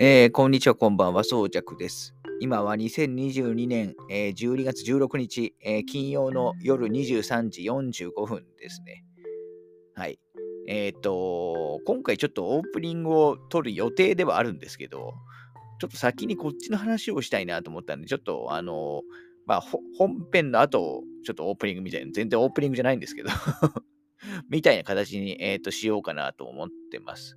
[0.00, 2.14] えー、こんにちは、こんばんは、そうじゃくです。
[2.38, 9.04] 今は2022年、えー、12月16日、えー、金曜の夜23時45分ですね。
[9.96, 10.20] はい。
[10.68, 15.14] えっ、と、今回ちょっとオープニングを撮る予定ではあるんですけど、
[15.80, 19.02] ちょっと先にこっちの話をしたいなと思ったんで、ちょっとあの
[19.46, 23.30] まあ、本編の後、ちょっとオープニングみたいな、全然オープニングじゃないんですけど
[24.48, 27.36] みたいな形に、えーとしようかなと思ってます。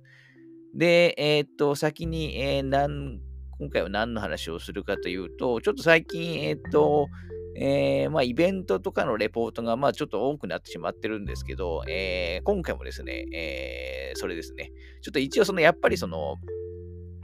[0.74, 3.20] で、えー、っと、先に、えー、なん
[3.62, 7.06] 今回は何の話をするかというと、ちょっと最近、えー、っと、
[7.54, 16.38] えー、まあ、イベントとかのレポートが、まあ、ちょっと多くなってしまってるんですけど、えー、今回もですね、えー、それですね、ちょっと一応、その、やっぱりその、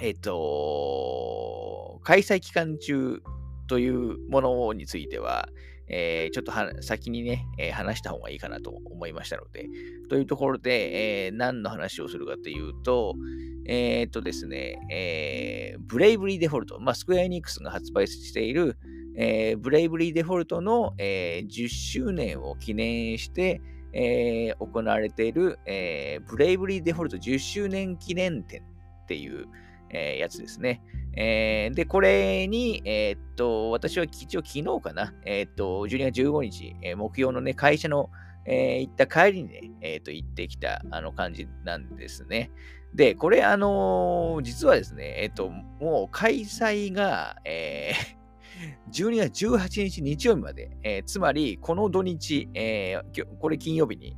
[0.01, 3.21] えっと、開催期間中
[3.67, 5.49] というものについては、
[5.91, 6.53] えー、ちょっと
[6.83, 9.67] 先にね、えー、話した方がいいかなと思いましたので、
[10.09, 13.15] というところで、えー、何の話をするかというと、
[13.67, 18.79] えっとですね、え、ブレイブリーデフォルト、まあ、スクエアエニックスが発売している、
[19.17, 23.61] え、ブレイブリーデフォルトの、え、10周年を記念して、
[23.93, 29.47] え、行われている、え、ブレイブリーデフォルト10周年記念展っていう、
[29.91, 30.83] えー、やつですね。
[31.17, 38.11] えー、で、これに、えー、っと、私は一応昨日かな、えー、っと、12月15日、えー、木曜のね、会社の、
[38.47, 42.51] え、行った帰りにね、え、っと、行ってきた、あの感じなんですね。
[42.95, 54.17] で、これ、あの、実はですね、えっと、もう開催が、えー、12月18日日曜日まで、え、つまり、この土日、えー、これ金曜日に、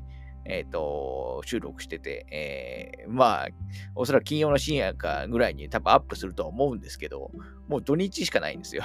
[0.50, 3.48] えっ、ー、と、収録してて、えー、まあ、
[3.94, 7.30] おそらく金曜の深夜かぐらいに多分アップするとは思うんですけど、
[7.70, 8.82] もう土日しかないんですよ。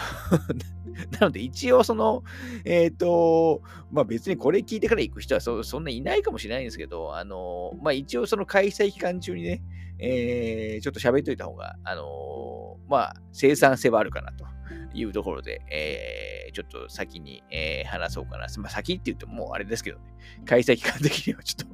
[1.20, 2.24] なので一応その、
[2.66, 9.64] えっ、ー、と、まあ別にこれ聞いてから行く人はそそんないないかもしれないんですけど、あの、まあ一応その開催期間中にね、
[9.98, 14.46] えー、ちょっと喋っといた方が、あの、まあ生産性はあるかなと。
[14.94, 18.48] いうところで、えー、ちょっと先に、えー、話そうかな。
[18.60, 20.06] まあ、先って言ってももうあれですけどね、
[20.46, 21.70] 開催期間的にはちょっ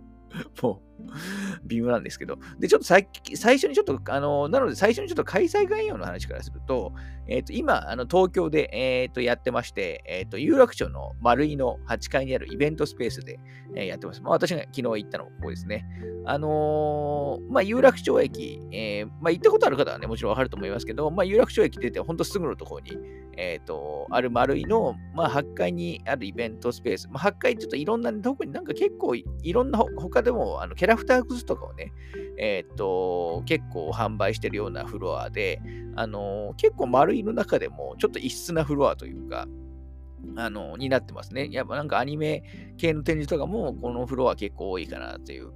[0.56, 1.12] ともう、
[1.66, 2.38] 微妙なんですけど。
[2.60, 6.94] で、ちょっと最初にちょっと、あの、なので最初にちょっと開催概要の話からすると、
[7.28, 13.40] えっ、ー、と、今、あの、東京で、えっ、ー、と、やってまして、えっ、ー、と、有楽町の丸井の8階にあるイベントスペースで、
[13.76, 14.22] えやってます。
[14.22, 15.86] まあ、私が昨日行ったのここですね。
[16.26, 22.98] あのまあ、有楽町駅、えまあ、行ったことある方はね、もちろんわかると思いますけど、まあ、有楽町駅出て、ほんとすぐのところに、
[23.38, 27.08] えっ、と、ある丸井の、まあ、8階にあるイベントスペース。
[27.10, 31.92] まあ、8階ちょっといろんな、特になんか結構いろんな他でも、あの、キャラフターグッズとかをね、
[32.38, 35.62] えっ、と、結構販売してるようなフロアで、
[35.96, 39.48] あの結構丸いの中でもちょっと異質なフロアというか、
[40.36, 41.50] あのになってますね。
[41.52, 42.44] やっぱなんかアニメ
[42.78, 45.52] 系の展示とかもこのフロア結構多いかなという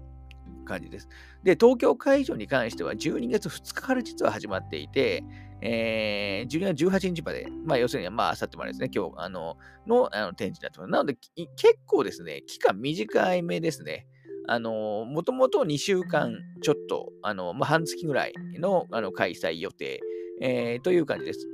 [0.66, 1.07] 感じです。
[1.44, 5.23] で、東京会場に関しては12月2日から実は始まっていて、
[5.61, 9.57] えー、12月18日まで、まあ要するに、まあ、あさってまでですね、今日、あの、
[9.88, 10.91] のあの展示になってます。
[10.91, 11.17] なので、
[11.55, 14.07] 結構ですね、期間短い目ですね。
[14.47, 20.01] あの、もともと2週間ちょっと、あの、まあ、半月ぐらいのあの開催予定、
[20.41, 21.47] えー、という感じです。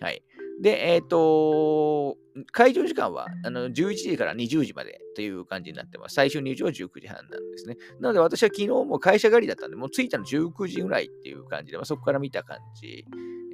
[0.00, 0.22] はい。
[0.60, 2.16] で、えっ、ー、と、
[2.52, 6.14] 会場時間はあの11時から20時までという感じになってます。
[6.14, 7.76] 最終入場は19時半なんですね。
[8.00, 13.04] なので私は昨日も会社帰りだったんで、もう着いたの19時ぐらいっていう感じで、まあ、そこから見た感じ、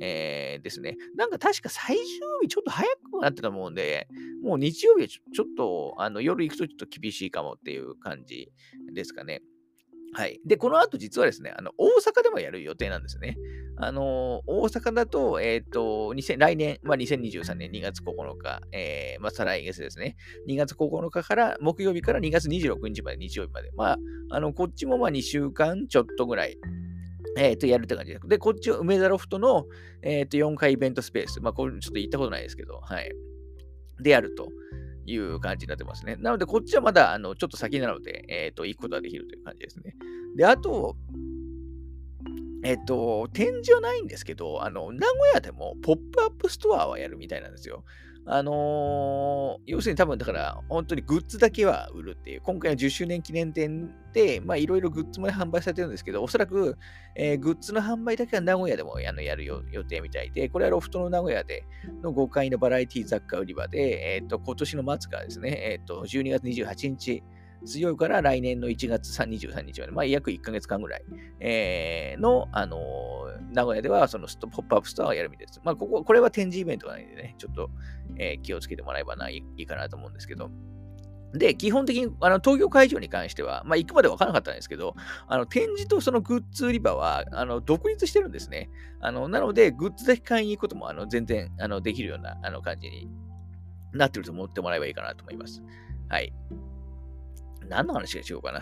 [0.05, 0.97] えー、ですね。
[1.17, 2.05] なんか確か最終
[2.43, 4.07] 日ちょっと早くなってたと思うんで、
[4.43, 8.53] もう日曜日はちょっとあの夜行くとちょっと厳しいかもっていう感じ
[8.93, 9.41] ですかね。
[10.13, 10.41] はい。
[10.47, 13.37] で、この後実はですね、あの、大阪でもやる予定なんですね。
[13.77, 20.15] あの、大阪だと、えっ、ー、と、来年、まあ、2023年2月9日、えー、まあ、再来月ですね。
[20.49, 23.73] 2月9日から、木曜日から2月26日まで、日曜日まで。
[23.73, 23.99] まあ、
[24.31, 26.57] あの、こっちもまあ2週間ちょっとぐらい、
[27.37, 28.21] えっ、ー、と、やるって感じで。
[28.27, 29.67] で、こっちは梅田ロフトの、
[30.03, 31.41] えっ、ー、と、4階イベントスペース。
[31.41, 33.11] まあ、これちょっと行ったことないですけど、はい。
[34.01, 34.49] でやると。
[35.07, 36.17] いう感じになってますね。
[36.17, 39.95] なので、こっちはまだ、あの、ちょっと先なので、えっ、と、行くことができるという感じですね。
[40.37, 40.97] で、あと、
[42.65, 47.85] えっ、と、展示はないんですけど、あの、名古屋でもポップアップストアはやるみたいなんですよ。
[48.27, 56.79] あのー、要するに多分だから、本当にグッズだけは売るっていう、今回の10周年記念展で、まあいろいろグッズも、販売されてるんですけど、おそらく、
[57.17, 61.65] えー、グッズの販売だけは名古屋でもあのやる予定みたいで、これはロフトの名古屋で
[62.03, 67.23] の5階のバラエティ雑貨売り場で、えっ、ー、と、今年の末からですね、えっ、と、12月28日、
[67.65, 71.05] 強いから来年の1月23日まで、まあ、約1ヶ月間ぐらい、
[71.41, 72.79] えー、の、あの、
[73.55, 75.61] 名古屋ではそのポップアップストアをやるみたいです。
[75.65, 77.71] まあ、ここ、これは展示イベントがないんでね、ちょっと、
[78.19, 80.51] えー、気をつけてもらえればいいかなと思うんですけど。
[81.33, 84.95] で、基本的にあの東京会場に関しては、まあ、行くまで分からなかったんですけど、
[85.27, 88.71] あの展示とそのグッズ売り場はあの独立してるんですね。
[89.01, 93.09] あのなので、グッズだけ買いに行くこともあの全然あのできるようなあの感じに
[93.93, 95.63] なってると思ってもらえばいいかなと思います。
[96.09, 96.33] はい。
[97.69, 98.61] 何の話がしようかな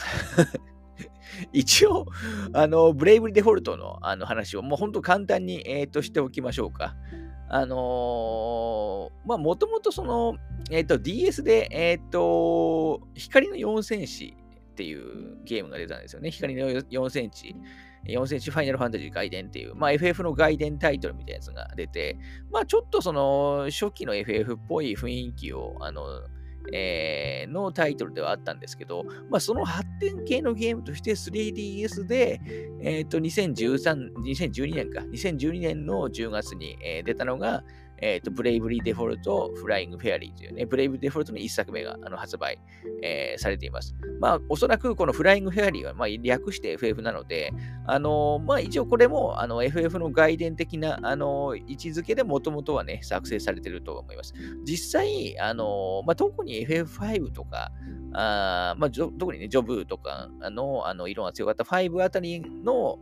[1.53, 2.06] 一応、
[2.53, 6.97] あの、ブレイブリデフォルトのあの話をもう本当簡単に、えー、としておきましょうか。
[7.49, 10.37] あのー、まあ、もともとその、
[10.71, 14.35] えっ、ー、と、DS で、えっ、ー、と、光の4センチ
[14.73, 16.31] っていうゲームが出たんですよね。
[16.31, 17.55] 光の4センチ。
[18.06, 22.17] 4センチファイナルファンタジー外伝っていう、まあ、FF の外伝タイトルみたいなやつが出て、
[22.50, 26.03] まあ、ちょっとその、初期の FF っぽい雰囲気を、あの、
[26.73, 32.41] えー、のタイトルではあったんですけど、まあ、その発展系のゲームとして 3DS で、
[32.81, 37.64] えっ、ー、と、2013、2012年か、2012年の10月に、えー、出たのが、
[38.03, 42.59] えっ、ー、と、ブレイブリーデフォルト、フライングフェアリーというね、ブレイブリーデフォルトの1作目があの発売、
[43.01, 43.95] えー、されています。
[44.21, 47.53] まあ、おそらくこのフライングフェアリーは、まあ、略して FF なので、
[47.87, 54.35] あのー、まあ、一応これも、あの、FF の外伝的な、あの位置づけでもともとはね、作成されていると思います。
[54.65, 57.71] 実際、あのまあ、特に FF5 とか、
[58.15, 62.99] あまあ、特にね、ジョブとかの、あの、色が強かった5あたりの、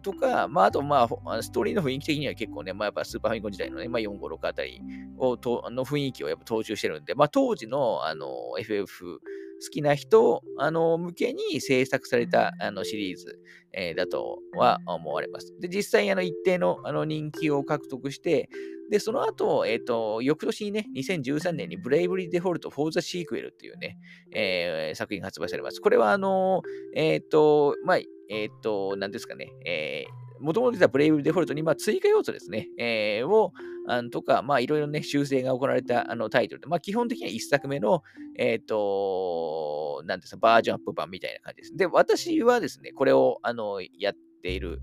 [0.00, 4.80] とか、まあ、あと、まあ、ストーリーの雰囲気的には結構ね、まあ、やっぱスーパーファミコン時代のね、まあ、4、5、6あたり
[5.16, 8.26] をとの雰囲気をやっぱ踏襲してるんで、まあ、当時の、あの、
[8.58, 9.20] FF
[9.60, 13.38] 好きな人、あの、向けに制作された、あの、シリーズ、
[13.72, 15.52] えー、だとは思われます。
[15.60, 18.48] で、実際、あの、一定の、あの、人気を獲得して、
[18.90, 23.98] で、その後、えっ、ー、と、翌年にね、2013年にブレイブリーデフォルト for the Sequel っていうね、
[24.32, 25.80] えー、作品が発売されます。
[25.80, 26.62] これは、あの、
[26.94, 27.98] えっ、ー、と、まあ、
[28.30, 33.52] えっ、と、何ですかね、えー、もともと実はブレイブデフォルトに、まあ、追加要素ですね、えー、を、
[33.88, 38.02] あとか、まあ、いろいろね、修正が行われたあのタイトルで、まあ、基本的には1作目の、
[38.36, 41.76] えっ、ー、と、なんですか、バージョンアップ版みたいな感じです。
[41.76, 44.80] で、私はですね、これを、あの、やっている、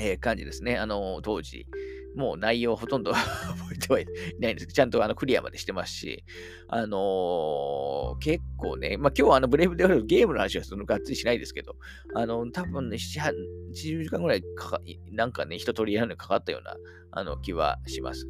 [0.00, 0.76] えー、感じですね。
[0.76, 1.66] あの、当時、
[2.14, 4.06] もう内容ほとんど 覚えてはい
[4.40, 6.24] ないんですけど、ちゃんとあのクリアまでしてますし、
[6.68, 11.76] あのー、結構ね、まあ今日はあのブレイブでゲームの話はそのがっつりしないですけど、
[12.14, 13.32] あの、多分ね、7、
[13.72, 14.80] 80時間ぐらいかか、
[15.12, 16.76] なんかね、一通りやるのにかかったような
[17.12, 18.28] あの気はします。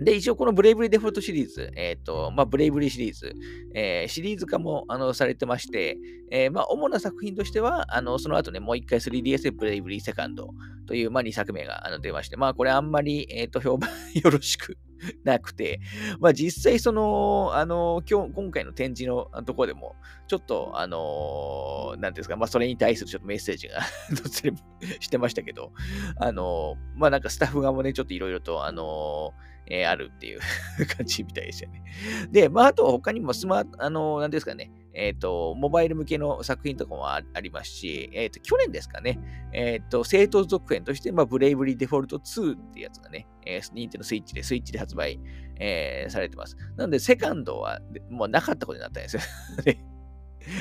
[0.00, 3.34] で、一応このブレイブリーデフォルトシリーズ、えっ、ー、と、まあ、ブレイブリーシリーズ、
[3.74, 5.96] えー、シリーズ化もあのされてまして、
[6.30, 10.50] えー、まあ、主な作品としては、あの、その後ね、もう一回 3DS でブレイブリーセカンド
[10.86, 14.76] という、まあ、2作目があの出まして、まあ、これあんまり、えっ、と、評判 よろしく
[15.24, 15.80] なくて、
[16.18, 19.96] まあ、実際その、あの、今日、今回の展示のところでも、
[20.26, 23.80] ちょっと、あの、なんですか、まあ、それに対するちょっとメッセージが
[25.00, 25.72] してましたけど、
[26.16, 29.34] あの、まあ、なんかスタッフ側もね、ちょっといろいろと、あの、
[29.66, 30.40] えー、あるっていう
[30.96, 31.82] 感じみたいですよね。
[32.30, 39.18] で、まあ、あと他にもスマート、あの、なんですかね、えっ、ー、と、モバイル向けの作品とかもありますし、えっ、ー、と、去年ですかね、
[39.52, 45.18] えっ、と、正当続編として、まあ、ブレイブリーデフォルト2ってやつがね、えー、ニンテのスイッチで、スイッチで発売、
[45.58, 46.56] え、されてます。
[46.76, 47.80] なので、セカンドは
[48.10, 49.22] もうなかったことになったんですよ。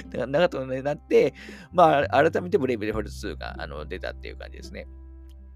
[0.10, 1.34] だからなかったことになって、
[1.72, 4.88] まあ、改めてブレイブリーデフォルト2があの出たっていう感じですね。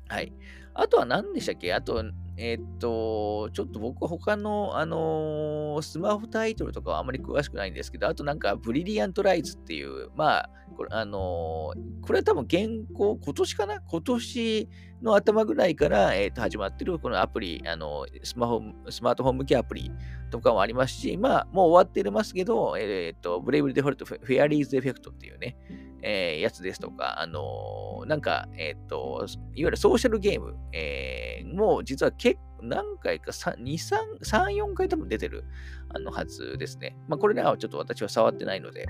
[0.09, 0.33] はい。
[0.79, 1.73] あとは何でしたっけ？
[1.73, 2.03] あと、
[2.37, 13.81] え、っと、ちょっと僕は他の、あのー、スマホタイトルとかはあまり詳しくないんですけど、あとなんか、ブリリアントライズっていう、まあ、これ、あのー、これは多分現行、今年かな？
[13.81, 14.69] 今年
[15.01, 19.91] の頭ぐらいから、えー、と始まってるこのアプリ、あのスマホ、スマートフォン向けアプリ
[20.29, 25.57] とかもありますし、まあ、もう終わってますけど、えっ、と、ブレイブリーデフォルトフェアリーズエフェクトっていうね、
[26.01, 29.25] えー、やつですとか、あのー、なんか、えっ、と、
[29.55, 35.43] いわゆるソーシャルゲーム、えー、もう実は結構何回か、3、2、3、3、4回多分出てる
[35.89, 36.97] あのはずですね。
[37.07, 38.85] まあ、これね、ちょっと私は触ってないので、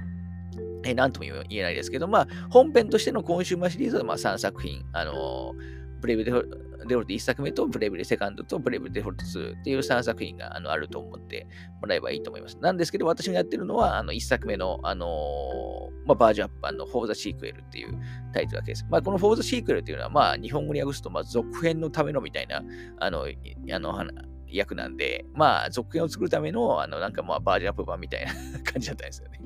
[0.85, 6.23] えー、なんとも言えないですけど、まあ、本編としてのコンシューマーシリーズはまあ3作品、あのーブレイブ
[6.87, 11.47] デフォルト1作目とブレイブデセカンドとブレイブデフォルト2っていう3作品があのあると思って
[11.81, 12.57] もらえばいいと思います。
[12.59, 17.99] なんですけど、私がやってるのはあの1作目の、あのー、まあ、バージョンアップ版の For the Sequel っていう
[18.33, 18.85] タイトルだけです。
[18.89, 22.63] まあ、この For the Sequel っていうのは、まあ、日本語に訳すと、まあ、続編のためのみたいな、
[22.99, 24.05] あの、あの、
[24.47, 29.39] 役なんで、まあ、続編を作るための、あの、なんかまあ、バージョンアップ版みたいな 感じだったんですよね。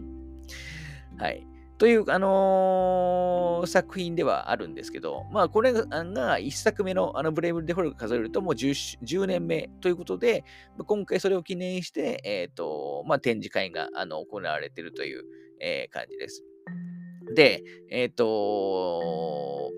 [1.18, 1.46] はい。
[1.82, 10.44] という、あのー、作品ではあるんですけど、まあ、これが1作目のあのブレイブル・デフォルト数えるともう 10, 10年目ということで、
[10.86, 15.24] 今回それを記念して、え、ー、と、まあ、展示会があの行われているという、
[15.60, 16.44] えー、感じです。
[17.34, 19.72] で、えっ、と、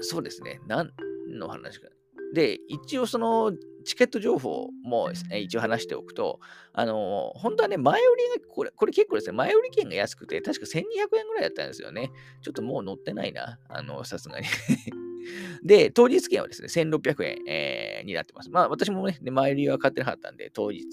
[0.00, 0.90] そうですね、何
[1.28, 1.86] の話か。
[2.34, 3.52] で、一応その
[3.84, 6.40] チケット情報も一応話しておくと、
[6.72, 8.04] あの本当はね、前売
[8.36, 12.10] りが、これ、これ結構ですね、前売り券が安くて、確か1200円ぐらいだったんですよね。
[12.42, 14.46] ちょっともう乗ってないな、あの、さすがに
[15.64, 18.50] で、当日券はですね、1600円、えー、になってます。
[18.50, 20.84] まあ、私もね、前売りは買ってなかったんで、当日、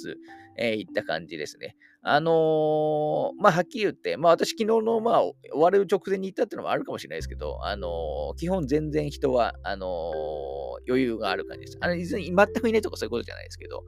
[0.58, 1.76] えー、行った感じですね。
[2.08, 11.78] あのー、まあ、はっきり言って、まあ、私、昨日の、まあ、終わる直前に行ったっていうのもあるかもしれないですけど、あのー、基本全然人は、あのー、余裕がある感じです。
[11.82, 13.86] あの、全くいないとかそういうことじゃないですけど、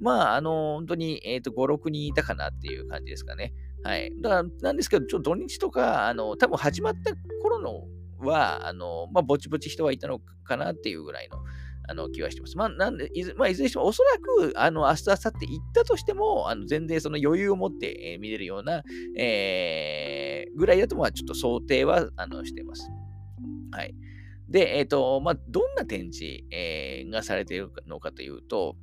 [0.00, 3.52] まあ、あの本当に、えっ、と、5、6人いたかなっていう感じですかね。
[3.84, 4.12] はい。
[4.20, 7.84] だから、なんですけど、ちょっと土日とか、あの、多分始まった頃の
[8.18, 11.38] は、あの、まあ、ぼちぼち人はいたのかなっていうぐらいの、
[11.90, 12.56] あの気はしてます。
[12.56, 14.16] まあ、なんで、いず,、まあ、いずれにしても、おそら
[14.52, 18.84] く、あの、明日、明後日行ったとしても、あの全然その余裕を持って、えー、見れるような、
[19.16, 22.88] えー、ぐらいだと、まあ、ちょっと想定は、あの、してます。
[23.72, 23.94] はい。
[24.48, 28.76] で、えっ、ー、と、まあ、どんな展示、えー、がされているのかというと、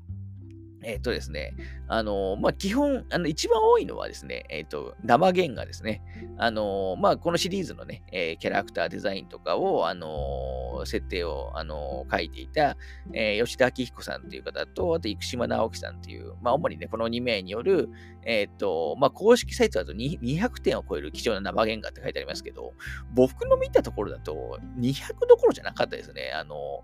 [0.84, 1.56] えっ、ー、とですね、
[1.88, 6.04] あのまあ、基本、あの、一番多いのはですね、えっ、ー、と、生原画ですね。
[6.38, 12.78] あのまあ、このシリーズのね、え、キャラクターデザインとかを、あの設定を、あの書いていた、
[13.14, 17.90] え吉田明彦さんという方と、あと、生島直樹さんという、まあ、主にね、この2名による、
[18.24, 22.74] えっ、と、まあ、公式サイトだと200点を超える貴重な生原画って書いてありますけど、
[23.14, 26.32] 僕の見たところだと、200どころじゃなかったですね。
[26.36, 26.84] あの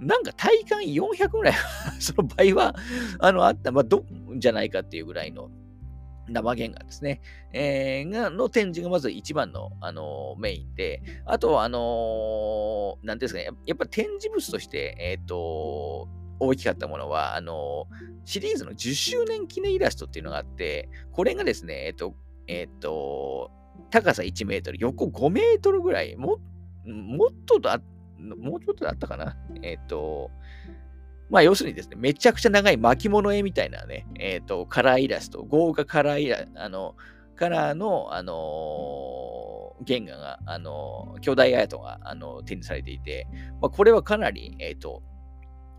[0.00, 1.54] なんか体感400ぐらい
[1.98, 2.74] その倍は、
[3.20, 4.04] あの、あった、まあ、ど、
[4.36, 5.50] じゃないかっていうぐらいの
[6.28, 7.20] 生原画ですね。
[7.52, 16.08] えー、が、の展示がまず一番の、あの、メインで、あと、あのー、なんですかね、やっぱ展示物として、えっ、と、
[16.40, 17.86] 大きかったものは、あの
[18.24, 22.14] シリーズの10周年記念イラストっていうのがあって、これがですね、えっ、と、
[22.46, 23.50] えっ、と、
[23.90, 26.38] 高さ1メートル、横5メートルぐらい、も
[26.86, 27.80] もっとだ
[28.20, 29.36] もうちょっとだったかな？
[29.62, 30.30] えっ、ー、と、
[31.30, 36.96] まあ、要するにですね、めちゃくちゃ長い巻物絵みたいなね、えっ、ー、と、カラーイラスト、豪華カラーイラあの、
[37.36, 43.26] カラーの、あのー、原画が、あの、巨大アートが、あの展示されていて、
[43.62, 45.02] まあ、これはかなり、えっ、と、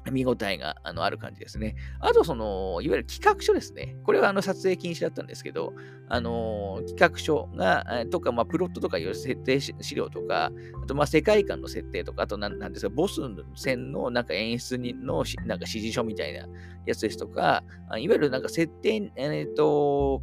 [0.10, 1.75] 見応えがあのある感じですね。
[2.00, 3.98] あと、その、いわゆる企画書ですね。
[4.03, 5.74] これはあの撮影禁止だったんですけど、
[6.10, 10.51] あの、企画書が、とか、まあ、プロットとかいろいろ設定資料とか、
[10.84, 13.22] あと、まあ、世界観の設定とか、あと、なんですか、ボス
[13.55, 16.48] 戦のなんか演出にのなんか指示書みたいな
[16.86, 17.63] やつですとか、
[17.98, 20.22] いわゆるなんか設定、えっ、ー、と、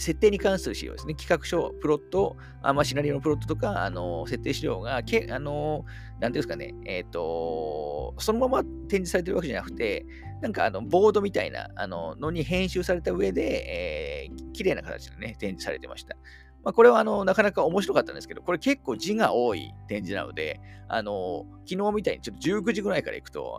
[0.00, 1.14] 設定に関する資料ですね。
[1.14, 5.84] 企画書、プロット、あまあ、シナリオのプロットとか、あの設定資料が、けあの
[6.20, 10.04] なんていうんですかね、えっ、ー、と、そのまま展示されてるわけじゃなくて、
[10.42, 16.16] なんかあのボードみたいなあののに編集された上で、えー、綺麗な形でね、展示されてました。
[16.62, 23.58] まあ、これはあのなかなか面白かったんですけど、これ結構字が多い展示なので、あの昨日みたいにちょっと19時ぐらいから行くと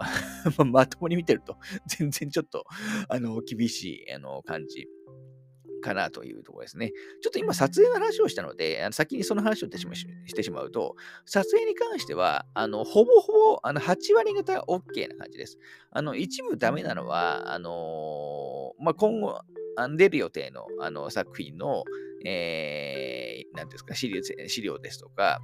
[0.65, 2.65] まともに見てると、全然ちょっと
[3.09, 4.87] あの厳しいあの感じ
[5.81, 6.91] かなというところですね。
[7.21, 10.95] ちょっと今撮影の話をしたので、あの先にその話をしてしまうと、
[11.25, 15.57] 撮影に関しては、あのほぼほぼあの8割方 OK な感じです。
[15.91, 19.41] あの一部ダメなのは、あのー、まあ、今後、
[19.97, 21.83] 出る予定のあの作品の、
[22.25, 25.39] えー、なんですか資料、資料ですとか、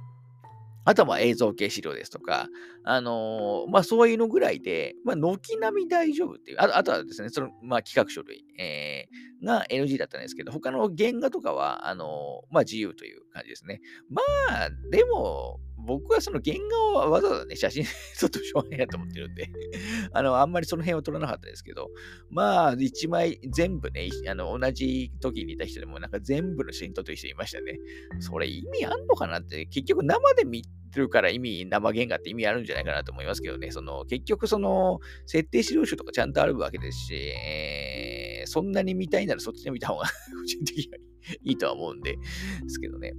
[0.88, 2.48] あとはま映像系資料ですとか、
[2.82, 13.80] あのー、まあそういうのぐらいで、まあ軒並み大丈夫っていう、ああとはですね、その、まあ企画書類、えー、が NG だったんですけど、他の原画とかは、あの、まあ自由という感じですね。
[14.10, 16.56] まあ、でも、僕はその原
[16.92, 17.84] 画をわざわざね、写真
[18.18, 19.48] ちょっとしょうがないなと思ってるんで
[20.12, 21.88] あの、あんまりその辺は撮らなかったですけど、
[22.30, 27.78] まあ、一枚全部ね、あの、同じ時にいた人でもなんか全部の写真撮ってる人いましたね。
[28.18, 40.04] それ意味あんのかなって、結局生で見てるから意味、生原画って意味あるんじゃないかなと思いますけどね、その、結局その、設定資料集とかちゃんとあるわけですし、えー、そんなに見たいならそっちで見た方が
[40.40, 40.98] 個人的には
[41.44, 42.20] いいとは思うんで、で
[42.68, 43.12] すけどね。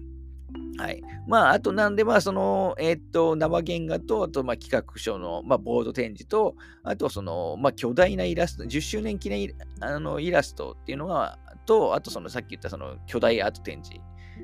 [0.77, 1.01] はい。
[1.27, 14.01] まあ、あとなんで、まあ、その、えー、っと、生原画と、あと、まあ、企画書の、まあ、ボード展示と、あと、その、まあ、巨大なイラスト、10周年記念あのイラストっていうのが、と、あと、その、さっき言った、その、巨大アート展示。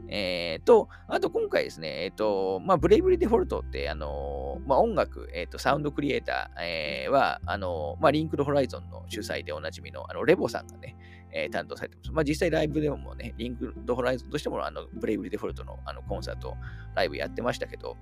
[0.08, 10.96] えー、と、あと今回ですね、えっ、ー、と、まあ、ブレイブリーデフォルトって、あのまあ、音楽、えっ、と、サウンドクリエイター、えー、は、あのまあ、リンクドホライゾンの主催でおなじみの、あの、レボさんがね、
[11.32, 12.12] えー、担当されてます。
[12.12, 16.56] まあ、実際ライブでもね、リンクドホライゾンとしても、あの、ブレイブリーデフォルトのあのコンサート、
[16.96, 17.98] ライブやってましたけど、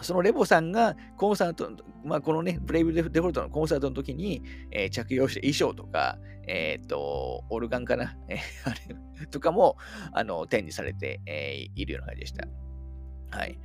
[0.00, 1.70] そのレボさんがコンサート、
[2.04, 8.74] まあ、このね、ブレイブデフォルトのコンサートの時に、えー、着用した衣装とか、えっ、ー、と、オルガンかな、 えー、あ
[9.20, 9.76] れとかも、
[10.12, 12.46] あの、展示されて、えー、いるような感じでした。
[13.30, 13.58] はい。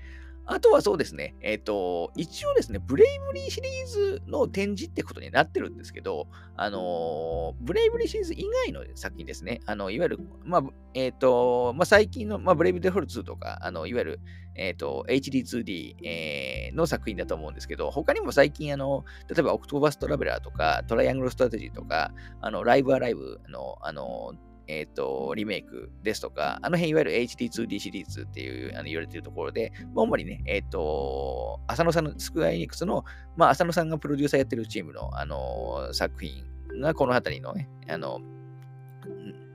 [0.46, 14.20] あとはそうですね、えっ、ー、と、一応ですね、ブレイブリーシリーズの展示ってことになってるんですけど、あのブレイブリーシリーズ以外の作品ですね、あの、いわゆる、まあ、えっ、ー、と、まあ、最近の、まあ、ブレイブリーデフォルト2とか、あの、いわゆる、
[14.56, 24.34] えっ、ー、と、HD2D、えー、の作品だと思うんですけど、他にも最近、あの、例えば、オクトーバストラベラーとか、トライアングルストラテジーとか、あの、ライブアライブの、あの、
[24.68, 33.04] え、ー、と、リメイクですとか、あの辺いわゆる HD2D シリーズっていうあの言われてるところで、主にね、えっ、ー、と、浅野さんのスクエアエニックスの、
[33.36, 36.44] まあ、浅野さんがプロデューサーやってるチームの、あの作品
[36.82, 38.22] がこの辺りのね、あの、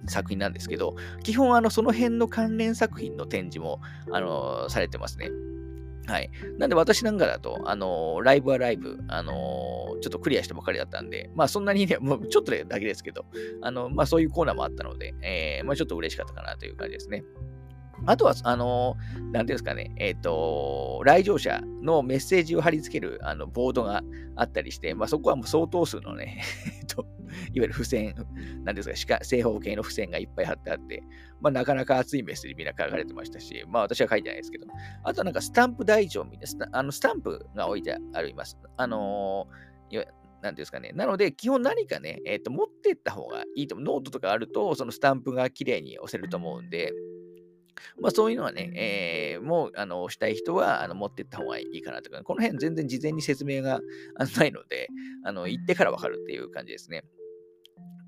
[0.06, 3.80] 作品なんですけど、基本あのその辺の関連作品の展示も
[4.12, 5.30] あのされてますね。
[6.08, 6.30] はい。
[6.56, 13.26] なんで私なんかだと、あのー、ライブはライブ、あのー、ちょっとクリアしたばかりだったんで、まあそんなにね、 もうちょっとだけですけど、
[13.60, 17.24] あの、まあそういうコーナーもあったので、えー、まあちょっと嬉しかったかなという感じですね。
[18.06, 24.02] あとは、あの、なんていうんですかね、えっ、ー、と、来場者のメッセージを貼り付けるあのボードが
[24.36, 26.42] あったりして、まあ、そこはもう相当数のね、
[26.80, 27.06] えっと、いわ
[27.54, 28.14] ゆる付箋、
[28.64, 31.02] なんですか、正方形の付箋がいっぱい貼ってあって、
[31.40, 34.66] まあ、なかなか熱いメッセージみんな書かれてましたし、まあ、私は書いてないですけど、
[35.04, 38.56] あとなんかスタンプ台帳みたいな、あのスタンプが置いてあります。
[38.76, 39.68] あのー
[40.42, 40.92] なんですかね。
[40.94, 43.84] なので、基本何かね、えっ、ー、と、持ってった方がいいと思う。
[43.84, 46.92] ノートとかあると、そのスタンプが綺麗に押せると思うんで、
[48.00, 53.80] まあそういうのはね、えー、もう、あの、したい人は、あの、持っていった方がいいかなとか、この辺全然事前に説明が
[54.36, 54.88] ないので、
[55.24, 57.04] あの、行ってからわかるっていう感じですね。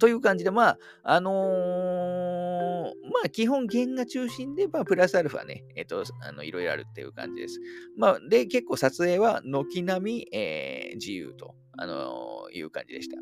[0.00, 7.60] という感じで、まあ、あのー、まあ、基本原画中心で、まあ、プラスアルファね、えっ、ー、と、あの、いろいろあるっていう感じです。
[7.98, 13.18] まあ、で、結構撮影は軒並み、えー、自由と、あのー、いう感じでした。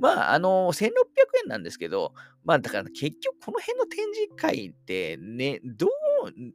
[0.00, 0.90] まあ、あのー、1600
[1.44, 2.12] 円なんですけど、
[2.44, 5.90] まあ、だから結局この辺の展示会ってね、どう、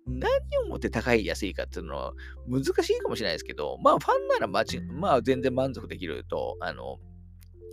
[0.06, 0.30] 何
[0.66, 2.14] をもって高い安いかっていうのは
[2.48, 6.98] 難しいかもしれないですけど、まあ、ファンならまち、まあ、全然満足できると、あの、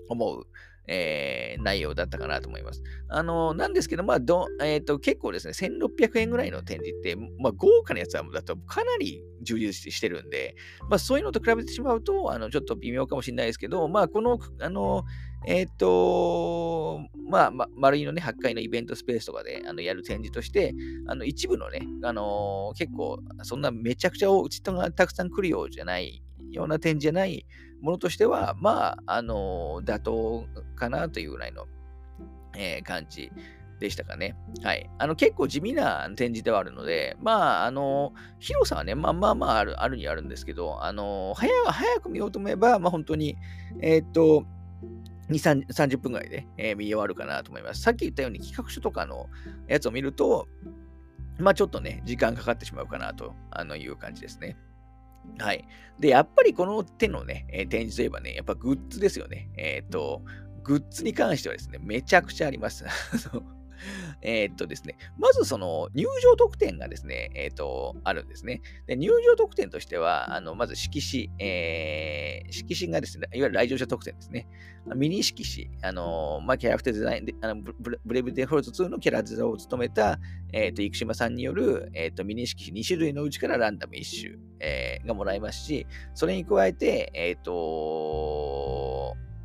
[0.08, 0.44] 思う。
[0.92, 2.82] えー、内容だったかなと思います。
[3.08, 10.56] あの、なんですけど、まあ、どえーと、結構ですね、1600円ぐらいの展示って、まあ、豪華なやつはだとかなり充実してるんで、
[10.88, 15.04] まあ、そういうのと比べてしまうと、あのちょっと微妙かもしれないですけど、まあ、この、あの、
[15.46, 17.00] えっ、と、
[17.30, 20.74] まあ、ま、丸いのね、8階のイベントスペースとかであのやる展示として、
[21.06, 27.46] あの一部のね、あの、結構、そんなめちゃくちゃうちとがたくさん来るようじゃないような展示じゃない
[27.80, 31.66] ものとしては、まあ、あの、妥当かなというぐらいの、
[32.56, 33.30] えー、感じ
[33.80, 34.36] でしたかね。
[34.62, 34.88] はい。
[34.98, 43.36] あの、結構地味な展示ではあるので、まあ、あの、広さはね、まあまあまあある、あるにあるんですけど、あの、早早く見ようと思えば、まあ本当に、
[43.80, 44.44] えー、っと、
[45.30, 47.80] 2、30分ぐらいで、えー、見終わるかなと思います。
[47.80, 49.28] さっき言ったように企画書とかの
[49.68, 50.48] やつを見ると、
[51.38, 53.34] まあちょっとね、時間かかってしまうかなと
[53.76, 54.56] いう感じですね。
[55.38, 55.66] はい。
[55.98, 59.50] で、やっぱりこの手のね、えー、展示といえばね、やっぱグッズですよね。
[59.56, 60.22] えっ、ー、と、
[60.62, 62.84] グッズに関してはですね、めちゃくちゃあります。
[64.22, 68.62] えっとですね、まずその入場特典がですね、えっ、と、あるんですね。
[68.86, 74.48] で入場特典としては、あのまず色紙、えー、色紙がですね、いわゆる来場者特典ですね。
[74.94, 80.18] ミニ色紙、あのまあ、キャラクターデザインで、あのブレイブデフォルト2のキャラデザインを務めた、
[80.52, 88.79] えっ、と、生島さんによる、えっ、と、ミニ色紙2種類のうちからランダム1種、えー、がもらえますし、それに加えて、えっ、と、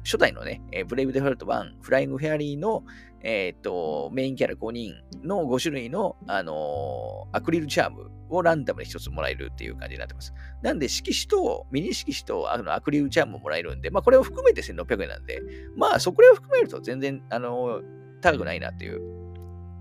[0.06, 2.84] 初代のね、えー、ブレイブデフォルト1、フライングフェアリーの、
[3.22, 10.32] えっ、と、メインキャラ5人の5種類の、あのー、アクリルチャームをランダムで1つもらえるっていう感じになってます。
[10.62, 15.42] なんで、色紙と、ミニ色紙とあのアクリルチャームもらえるんで、まあ、これを含めて1600円なんで、
[15.76, 17.84] まあ、そこらを含めると全然、あのー、
[18.22, 19.02] 高くないなっていう、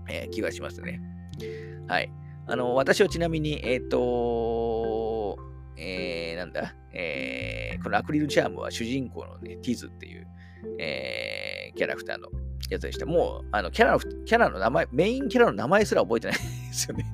[0.09, 0.99] えー、気がしますね。
[1.87, 2.11] はい。
[2.47, 3.97] あの、私はちなみに、えっ、と
[5.77, 10.27] えー、なんだ、えー、このアクリルチャームは主人公のね、ティズっていう、
[10.79, 12.29] えー、キャラクターの
[12.69, 13.05] やつでした。
[13.05, 17.05] もう、あの、キャラの、キャラの名前、メインキャラの名前すら覚えてないですよね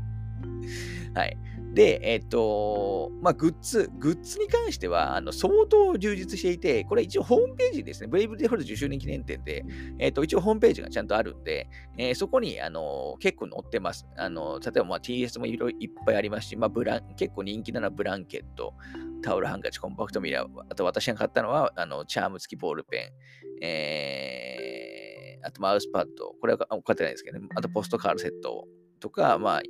[1.13, 1.37] はい。
[1.73, 9.63] で、えっ、と、まあ、グッズ、グッズに関しては、あの、相当充実していて、これ一応ホームページですね、ブレイブデフォルト10周年記念展で、
[9.97, 14.05] えっ、と、一応ホームページがちゃんとあるんで、えー、そこに、あの、結構載ってます。
[14.17, 18.73] あの、例えば、まあ、TS もいろいろいっぱいありますし、まあ、ブラン、結構人気なのはブランケット、
[19.21, 23.13] タオルハンカチ、コンパクトミラー、あと私が買ったのは、あの、チャーム付きボールペ
[23.61, 28.67] ン、えー、あとマウスパッド、これは買ってないですけどね、あとポストカールセット
[29.01, 29.61] とか、まあ、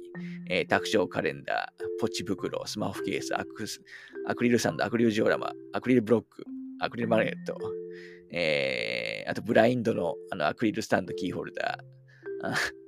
[0.50, 3.82] えー、卓上カレンダー、ポチ袋、スマホケース、アクス
[4.28, 6.46] アクリルスタンド、アクリルジオラマ、アクリルブロック、
[6.80, 7.58] アクリルマグネット、
[8.32, 12.56] えー、あとブラインドのあのアクリルスタンドキーホルダー、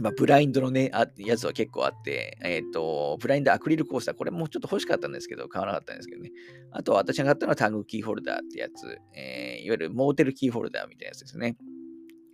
[0.00, 6.30] まあ、ブラインドのね、あやつは結構あって、えっ、ー、と、ブラインドアクリルコースター、これもちょっと欲しかったんですけど、買わなかったんですけどね。
[6.70, 11.56] あと、私が買ったのはタグキーホルダーってやつ、えー、いわゆるモーテルキーホルダーみたいなやつですね。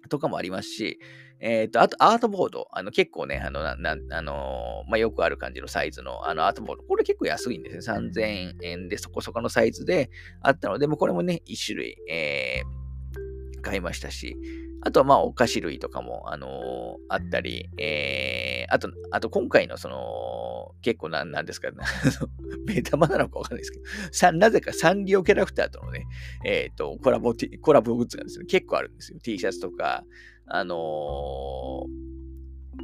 [0.09, 0.99] とかもありますし、
[1.41, 7.99] えっ、ー、と、あとアートボード、あの結構ね、あの、ななあのまあ、よくある感じのサイズのあのアートボード、これ結構安いんですね。
[7.99, 10.11] 3000円でそこそこのサイズで
[10.43, 10.79] あったの。
[10.79, 14.37] で、もうこれもね、1種類、えー、買いましたし、
[14.87, 16.51] あとはまあお菓子類とかも、あのー、
[17.09, 21.77] あったり、えー、あと、あと今回のその、結構なんなんですか、ね。
[22.65, 26.07] 目玉なのかわかんないですけど、さなぜかサンリオキャラクターとのね、
[26.45, 29.19] えっ、ー、と、コラボ、コラボグッズがですね、結構あるんですよ。
[29.23, 30.05] T シャツとか、
[30.47, 30.77] あの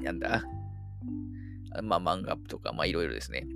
[0.00, 0.44] ー、なんだ、
[1.82, 3.46] まあ漫画とか、まあいろいろですね。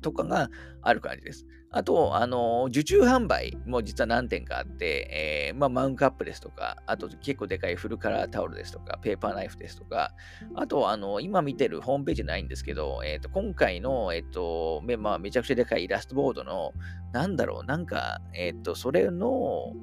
[0.00, 0.50] とかが
[0.82, 1.46] ある感じです。
[1.70, 10.14] あと、あの、受注販売も実は何点かあって、えー、まあ、マウンカップですとか、あと結構でかいフルカラータオルですとか、ペーパーナイフですとか、
[10.54, 16.72] あと、あの、今見てるホームページないんですけど、えっ、ー、と、今回の、えっ、ー、と、め、まあ、めちゃくちゃでかいイラストボードの、
[17.12, 19.74] なんだろう、なんか、えっ、と、それの、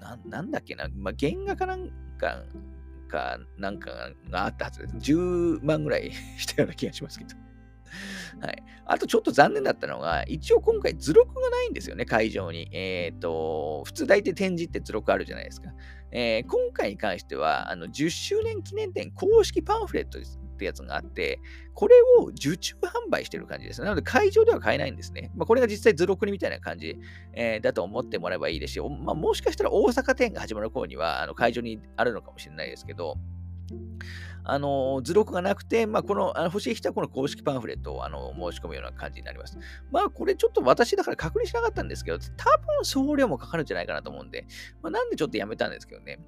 [0.00, 2.42] ななんだっけな、まあ、原画かなんか、
[3.08, 4.96] かなんかがあったはずです。
[5.12, 7.43] 10万ぐらい したような気がしますけど。
[8.40, 8.62] はい。
[8.86, 12.68] あとちょっと残念だったのが、一応今回図録がないんですよね、会場に。
[12.72, 15.70] えっ、ー、と、普通大体展示って図録あるじゃないですか。
[16.10, 20.22] えー、今回に関しては、あの、10周年記念展公式パンフレットっ
[20.56, 21.40] てやつがあって、
[21.74, 23.82] これを受注販売してる感じです。
[23.82, 25.32] なので会場では買えないんですね。
[25.34, 26.96] まあ、これが実際図録にみたいな感じ、
[27.32, 33.16] えー、だと思ってもらえばいいですし、まあ、もしかしたら大阪店が始まる頃にはあの会場にあるのかもしれないですけど、
[34.46, 39.58] あの、図録がなくて、まあ、この、あの欲しい人はこの公式パンフレットをあの申し込むような感じになります。
[39.90, 44.46] まあ、これちょっと私だから確認しなかったんですけど、多分送料もかかるんじゃないかなと思うんで、
[44.82, 46.18] まあ、なんでちょっとやめたんですけどね。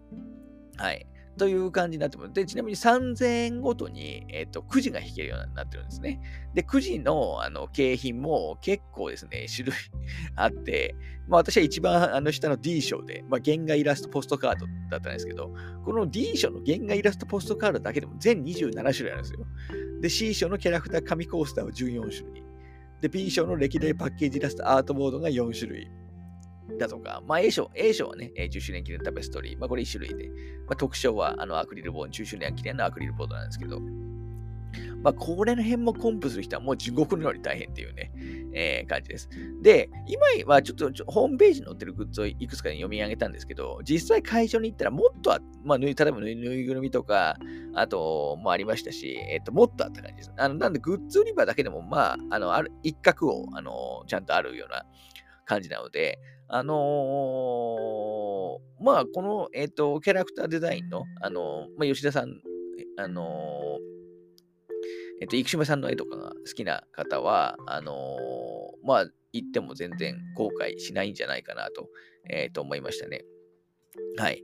[0.78, 1.06] はい。
[1.36, 2.32] という感じになってます。
[2.32, 6.20] で、ちなみに3000円ごとに、えっ、と、くじが引けるようになってるんですね。
[6.54, 9.74] で、くじの、あの、景品も結構ですね、種類
[10.36, 10.94] あって、
[11.28, 15.52] まあ私は一番あの下の D 賞で、まあ原画イラストポストカードだったんですけど、
[15.84, 19.46] この D 賞の原画イラストポストカードだけでも全27種類あるんですよ。
[20.00, 22.42] で、C 賞のキャラクター紙コースターは14種類。
[23.00, 25.90] で、B 賞の歴代パッケージイラストアートボードが4種類。
[26.78, 30.28] だとか、まあ A 賞、A 賞はね、10周年記念タペストリー、まあこれ1種類で、
[30.66, 33.80] まあ特賞はあのアクリルボード、10周年記念のアクリルボードなんですけど、
[35.02, 38.12] まあこれの辺もコンプする人はもう地獄のように大変っていうね、
[38.52, 39.28] えー、感じです。
[39.62, 47.36] で、今はちょっとホームページに載ってるグッズをいくつか読み上げたんですけど、実際会場に行ったらもっとあ、まあ、例えばぬいぐるみとか、
[47.74, 50.32] あともありましたし、えっ、ー、と、もっとあった感じです。
[50.36, 54.86] あのなんでグッズ売り場だけでも、まあ、あの、ある一角を、あの、ちゃんとあるような
[55.44, 62.40] 感じなので、あのー、まあ、この、えっ、ー、と、キャラクターデザインの、あのー、まあ、吉田さん、
[62.98, 63.78] あの
[65.20, 68.16] えっ、と、生島さんの絵とかが好きな方は、あの
[68.84, 71.88] まあ、行っても全然後悔しないんじゃないかなと、
[72.30, 73.24] えっ、と、思いましたね。
[74.18, 74.42] はい。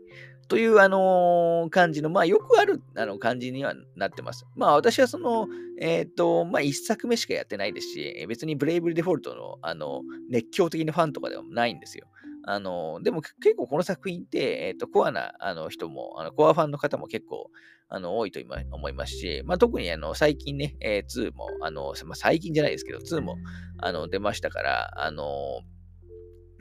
[0.48, 4.46] という、あのー、感じの、まあ、よくあるあの感じにはなってます。
[4.56, 5.48] まあ、私はその、
[5.80, 12.06] えっ、ー、と、まあ、一作目しかやってないですし、別にブレイブルデフォルトの、あの、熱狂的なファンとかではないんですよ。
[12.44, 17.50] あの、でも結構この作品って、えっ、ー、と、コアなあの人も、あのコアファンの方も結構、
[17.88, 23.36] あの、多いと今思いますし、まあ、特にあの、最近ね、えー、2も、あの、まあ、最近じゃないですけど、2も、
[23.78, 25.62] あの、出ましたから、あの、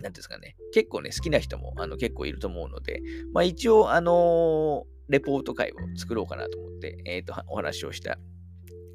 [0.02, 3.02] なんですかね、結構ね、好きな人もあの結構いると思うので、
[3.34, 8.18] まあ一応、あの、レポート会を作ろうかなと思って、えっ、ー、と、お話をした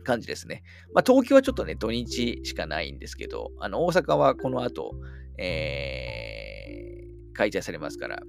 [0.05, 0.63] 感じですね。
[0.95, 4.93] まあ東京はちょっとね、土日しかないんですけど、あの、大阪はこの後、
[5.39, 8.23] えー、開催されますから、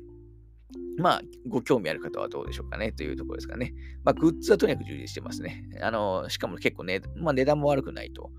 [0.97, 3.73] まあ、ご興味ある方はどうでしょうかねというところですかね。
[4.03, 5.63] まあ、グッズはとにかく充実してますね。
[5.81, 8.31] あの、しかも結構ね、まあ、値段も悪くないと、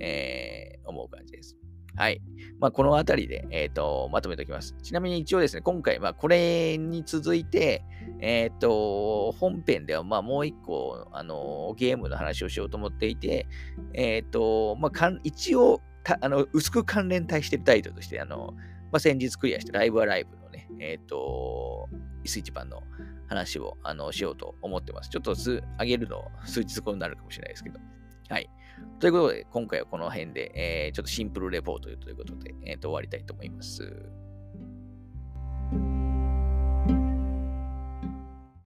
[0.00, 1.56] えー、思う感じです。
[1.96, 2.20] はい。
[2.60, 4.74] まあ、このあたりで、えっ、ー、と、まとめておきます。
[4.82, 7.84] ちなみに一応ですね、今回、まあ、これに続いて、
[8.20, 13.46] えっ、ー、と、本編では、まあ、もう一個、あの、ゲームの話をしようと思っていて、
[13.92, 15.82] えっ、ー、と、まあ、かん一応、
[16.20, 18.54] あの、薄く関連対してるタイトルとして、あの、
[18.92, 21.88] まあ、先日クリアしたライブアライブのね、えっ、と、
[22.24, 22.82] スイッチ版の
[23.28, 25.10] 話を、あの、しようと思ってます。
[25.10, 27.78] ちょっと、上げるの、数日後になるかもしれないですけど。
[28.28, 28.50] はい。
[29.00, 33.92] ということで、今回はこの辺で、えー、ちょっとシンプルレポートということで、えー、と終わりたいと思います。